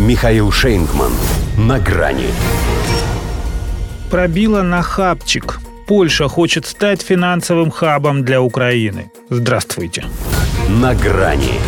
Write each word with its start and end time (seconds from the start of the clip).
Михаил 0.00 0.50
Шейнгман. 0.50 1.12
На 1.58 1.78
грани. 1.78 2.28
Пробила 4.10 4.62
на 4.62 4.80
хабчик. 4.80 5.60
Польша 5.86 6.26
хочет 6.26 6.64
стать 6.64 7.02
финансовым 7.02 7.70
хабом 7.70 8.24
для 8.24 8.40
Украины. 8.40 9.12
Здравствуйте. 9.28 10.06
На 10.70 10.94
грани. 10.94 11.60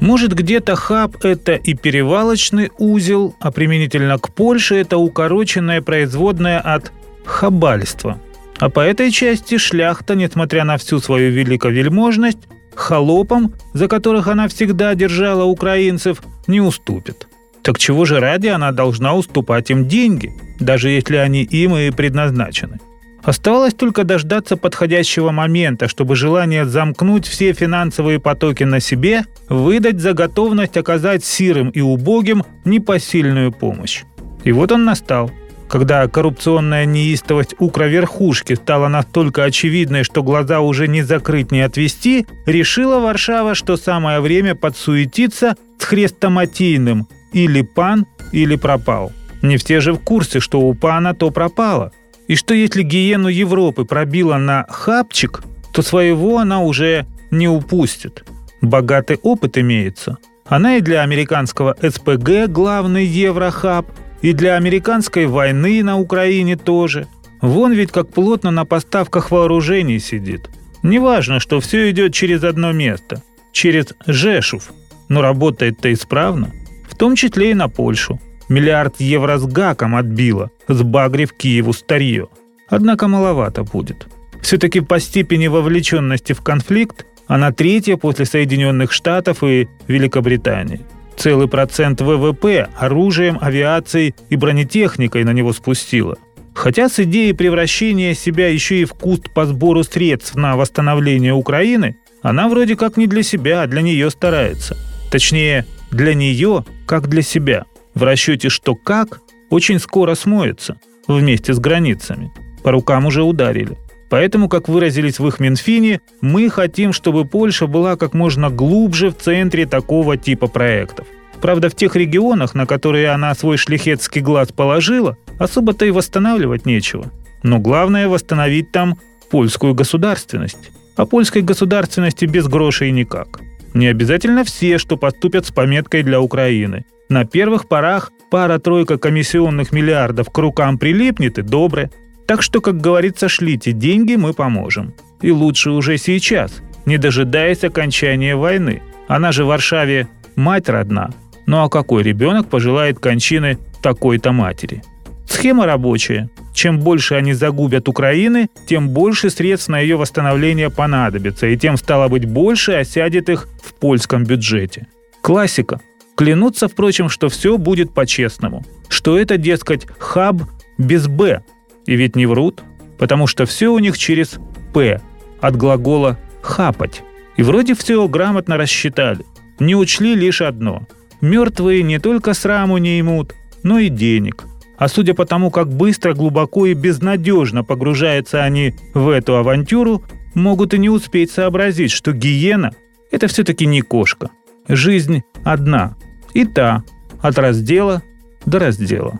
Может, 0.00 0.34
где-то 0.34 0.76
хаб– 0.76 1.16
это 1.24 1.54
и 1.54 1.72
перевалочный 1.72 2.70
узел, 2.76 3.34
а 3.40 3.50
применительно 3.50 4.18
к 4.18 4.28
Польше– 4.34 4.74
это 4.76 4.98
укороченное 4.98 5.80
производное 5.80 6.60
от 6.60 6.92
хабальства. 7.24 8.20
А 8.58 8.68
по 8.68 8.80
этой 8.80 9.10
части 9.10 9.56
шляхта, 9.56 10.14
несмотря 10.14 10.64
на 10.64 10.76
всю 10.76 11.00
свою 11.00 11.32
великовельможность, 11.32 12.46
холопам, 12.74 13.54
за 13.72 13.88
которых 13.88 14.28
она 14.28 14.48
всегда 14.48 14.94
держала 14.94 15.44
украинцев, 15.44 16.20
не 16.48 16.60
уступит. 16.60 17.28
Так 17.62 17.78
чего 17.78 18.04
же 18.04 18.20
ради 18.20 18.48
она 18.48 18.72
должна 18.72 19.14
уступать 19.14 19.70
им 19.70 19.86
деньги, 19.86 20.32
даже 20.58 20.90
если 20.90 21.16
они 21.16 21.42
им 21.42 21.76
и 21.76 21.90
предназначены? 21.90 22.78
Оставалось 23.22 23.74
только 23.74 24.04
дождаться 24.04 24.56
подходящего 24.56 25.30
момента, 25.32 25.86
чтобы 25.86 26.16
желание 26.16 26.64
замкнуть 26.64 27.26
все 27.26 27.52
финансовые 27.52 28.20
потоки 28.20 28.64
на 28.64 28.80
себе 28.80 29.24
выдать 29.48 30.00
за 30.00 30.14
готовность 30.14 30.76
оказать 30.76 31.24
сирым 31.24 31.68
и 31.70 31.80
убогим 31.80 32.44
непосильную 32.64 33.52
помощь. 33.52 34.04
И 34.44 34.52
вот 34.52 34.72
он 34.72 34.84
настал– 34.84 35.30
когда 35.68 36.08
коррупционная 36.08 36.86
неистовость 36.86 37.54
укроверхушки 37.58 38.54
стала 38.54 38.88
настолько 38.88 39.44
очевидной, 39.44 40.02
что 40.02 40.22
глаза 40.22 40.60
уже 40.60 40.88
не 40.88 41.02
закрыть, 41.02 41.52
не 41.52 41.60
отвести, 41.60 42.26
решила 42.46 42.98
Варшава, 42.98 43.54
что 43.54 43.76
самое 43.76 44.20
время 44.20 44.54
подсуетиться 44.54 45.56
с 45.78 45.84
хрестоматийным 45.84 47.08
«или 47.32 47.62
пан, 47.62 48.06
или 48.32 48.56
пропал». 48.56 49.12
Не 49.42 49.56
все 49.56 49.80
же 49.80 49.92
в 49.92 49.98
курсе, 49.98 50.40
что 50.40 50.60
у 50.60 50.74
пана 50.74 51.14
то 51.14 51.30
пропало. 51.30 51.92
И 52.26 52.34
что 52.34 52.54
если 52.54 52.82
гиену 52.82 53.28
Европы 53.28 53.84
пробила 53.84 54.36
на 54.36 54.66
хапчик, 54.68 55.42
то 55.72 55.82
своего 55.82 56.38
она 56.38 56.60
уже 56.60 57.06
не 57.30 57.48
упустит. 57.48 58.24
Богатый 58.60 59.18
опыт 59.22 59.56
имеется. 59.56 60.18
Она 60.46 60.76
и 60.76 60.80
для 60.80 61.02
американского 61.02 61.76
СПГ 61.80 62.48
главный 62.48 63.04
еврохаб– 63.04 63.86
и 64.22 64.32
для 64.32 64.56
американской 64.56 65.26
войны 65.26 65.82
на 65.82 65.98
Украине 65.98 66.56
тоже. 66.56 67.06
Вон 67.40 67.72
ведь 67.72 67.92
как 67.92 68.10
плотно 68.10 68.50
на 68.50 68.64
поставках 68.64 69.30
вооружений 69.30 70.00
сидит. 70.00 70.48
Неважно, 70.82 71.40
что 71.40 71.60
все 71.60 71.90
идет 71.90 72.12
через 72.12 72.42
одно 72.44 72.72
место, 72.72 73.22
через 73.52 73.94
Жешув, 74.06 74.72
но 75.08 75.22
работает-то 75.22 75.92
исправно, 75.92 76.52
в 76.88 76.96
том 76.96 77.16
числе 77.16 77.50
и 77.50 77.54
на 77.54 77.68
Польшу. 77.68 78.20
Миллиард 78.48 79.00
евро 79.00 79.38
с 79.38 79.44
гаком 79.44 79.94
отбило, 79.94 80.50
сбагрив 80.68 81.32
Киеву 81.32 81.72
старье. 81.72 82.28
Однако 82.68 83.08
маловато 83.08 83.62
будет. 83.62 84.06
Все-таки 84.40 84.80
по 84.80 85.00
степени 85.00 85.48
вовлеченности 85.48 86.32
в 86.32 86.42
конфликт 86.42 87.06
она 87.26 87.52
третья 87.52 87.96
после 87.96 88.24
Соединенных 88.24 88.92
Штатов 88.92 89.42
и 89.42 89.68
Великобритании– 89.86 90.80
Целый 91.18 91.48
процент 91.48 92.00
ВВП 92.00 92.68
оружием, 92.76 93.38
авиацией 93.40 94.14
и 94.30 94.36
бронетехникой 94.36 95.24
на 95.24 95.32
него 95.32 95.52
спустила. 95.52 96.16
Хотя 96.54 96.88
с 96.88 97.00
идеей 97.00 97.32
превращения 97.32 98.14
себя 98.14 98.48
еще 98.48 98.82
и 98.82 98.84
в 98.84 98.94
куст 98.94 99.28
по 99.34 99.44
сбору 99.44 99.82
средств 99.82 100.36
на 100.36 100.56
восстановление 100.56 101.34
Украины, 101.34 101.96
она 102.22 102.48
вроде 102.48 102.76
как 102.76 102.96
не 102.96 103.08
для 103.08 103.24
себя, 103.24 103.62
а 103.62 103.66
для 103.66 103.82
нее 103.82 104.10
старается. 104.10 104.76
Точнее, 105.10 105.66
для 105.90 106.14
нее, 106.14 106.64
как 106.86 107.08
для 107.08 107.22
себя. 107.22 107.64
В 107.94 108.02
расчете, 108.02 108.48
что 108.48 108.74
как, 108.74 109.20
очень 109.50 109.78
скоро 109.78 110.14
смоется 110.14 110.78
вместе 111.06 111.54
с 111.54 111.58
границами. 111.58 112.32
По 112.62 112.72
рукам 112.72 113.06
уже 113.06 113.22
ударили. 113.22 113.76
Поэтому, 114.10 114.48
как 114.48 114.68
выразились 114.68 115.18
в 115.18 115.26
их 115.26 115.40
Минфине, 115.40 116.00
мы 116.20 116.48
хотим, 116.48 116.92
чтобы 116.92 117.24
Польша 117.24 117.66
была 117.66 117.96
как 117.96 118.14
можно 118.14 118.50
глубже 118.50 119.10
в 119.10 119.16
центре 119.16 119.66
такого 119.66 120.16
типа 120.16 120.46
проектов. 120.46 121.06
Правда, 121.40 121.68
в 121.68 121.74
тех 121.74 121.94
регионах, 121.94 122.54
на 122.54 122.66
которые 122.66 123.10
она 123.10 123.34
свой 123.34 123.58
шлихетский 123.58 124.20
глаз 124.20 124.48
положила, 124.52 125.16
особо-то 125.38 125.84
и 125.84 125.90
восстанавливать 125.90 126.66
нечего. 126.66 127.06
Но 127.42 127.58
главное 127.58 128.08
восстановить 128.08 128.72
там 128.72 128.98
польскую 129.30 129.74
государственность. 129.74 130.70
А 130.96 131.06
польской 131.06 131.42
государственности 131.42 132.24
без 132.24 132.48
грошей 132.48 132.90
никак. 132.90 133.40
Не 133.74 133.86
обязательно 133.88 134.44
все, 134.44 134.78
что 134.78 134.96
поступят 134.96 135.46
с 135.46 135.50
пометкой 135.50 136.02
для 136.02 136.20
Украины. 136.20 136.84
На 137.08 137.24
первых 137.24 137.68
порах 137.68 138.12
пара-тройка 138.30 138.98
комиссионных 138.98 139.72
миллиардов 139.72 140.30
к 140.30 140.38
рукам 140.38 140.78
прилипнет 140.78 141.38
и 141.38 141.42
добре. 141.42 141.90
Так 142.26 142.42
что, 142.42 142.60
как 142.60 142.80
говорится, 142.80 143.28
шлите 143.28 143.72
деньги, 143.72 144.16
мы 144.16 144.34
поможем. 144.34 144.94
И 145.22 145.30
лучше 145.30 145.70
уже 145.70 145.96
сейчас, 145.96 146.60
не 146.84 146.98
дожидаясь 146.98 147.64
окончания 147.64 148.36
войны. 148.36 148.82
Она 149.06 149.32
же 149.32 149.44
в 149.44 149.48
Варшаве 149.48 150.08
мать 150.36 150.68
родна. 150.68 151.10
Ну 151.46 151.62
а 151.62 151.70
какой 151.70 152.02
ребенок 152.02 152.48
пожелает 152.48 152.98
кончины 152.98 153.58
такой-то 153.82 154.32
матери? 154.32 154.82
Схема 155.28 155.66
рабочая. 155.66 156.30
Чем 156.54 156.80
больше 156.80 157.14
они 157.14 157.34
загубят 157.34 157.88
Украины, 157.88 158.48
тем 158.66 158.88
больше 158.88 159.30
средств 159.30 159.68
на 159.68 159.78
ее 159.78 159.96
восстановление 159.96 160.70
понадобится, 160.70 161.46
и 161.46 161.56
тем, 161.56 161.76
стало 161.76 162.08
быть, 162.08 162.24
больше 162.24 162.72
осядет 162.72 163.28
их 163.28 163.48
в 163.62 163.74
польском 163.74 164.24
бюджете. 164.24 164.88
Классика. 165.20 165.80
Клянутся, 166.16 166.66
впрочем, 166.66 167.08
что 167.08 167.28
все 167.28 167.58
будет 167.58 167.94
по-честному. 167.94 168.64
Что 168.88 169.18
это, 169.18 169.36
дескать, 169.36 169.86
хаб 169.98 170.36
без 170.78 171.06
«б», 171.06 171.42
и 171.86 171.94
ведь 171.94 172.16
не 172.16 172.26
врут, 172.26 172.64
потому 172.98 173.26
что 173.26 173.46
все 173.46 173.68
у 173.68 173.78
них 173.78 173.96
через 173.96 174.38
«п» 174.72 175.00
от 175.40 175.56
глагола 175.56 176.18
«хапать». 176.42 177.02
И 177.36 177.42
вроде 177.42 177.74
все 177.74 178.08
грамотно 178.08 178.56
рассчитали. 178.56 179.24
Не 179.60 179.76
учли 179.76 180.16
лишь 180.16 180.40
одно. 180.40 180.88
Мертвые 181.20 181.84
не 181.84 182.00
только 182.00 182.34
сраму 182.34 182.78
не 182.78 182.98
имут, 182.98 183.34
но 183.62 183.78
и 183.78 183.88
денег. 183.88 184.46
А 184.78 184.88
судя 184.88 185.14
по 185.14 185.26
тому, 185.26 185.50
как 185.50 185.68
быстро, 185.68 186.14
глубоко 186.14 186.66
и 186.66 186.74
безнадежно 186.74 187.64
погружаются 187.64 188.44
они 188.44 188.74
в 188.94 189.08
эту 189.08 189.36
авантюру, 189.36 190.04
могут 190.34 190.72
и 190.74 190.78
не 190.78 190.88
успеть 190.88 191.30
сообразить, 191.30 191.90
что 191.90 192.12
гиена– 192.12 192.72
это 193.10 193.26
все-таки 193.26 193.66
не 193.66 193.82
кошка. 193.82 194.30
Жизнь 194.68 195.22
одна. 195.44 195.96
И 196.34 196.44
та 196.44 196.84
от 197.20 197.38
раздела 197.38 198.02
до 198.46 198.58
раздела. 198.58 199.18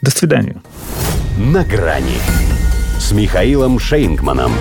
До 0.00 0.10
свидания 0.10 0.60
на 1.38 1.64
грани 1.64 2.18
с 2.98 3.12
Михаилом 3.12 3.78
Шейнгманом. 3.78 4.52